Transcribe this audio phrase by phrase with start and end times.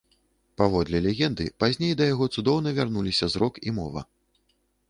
[0.61, 4.01] Паводле легенды, пазней да яго цудоўна вярнуліся зрок і мова.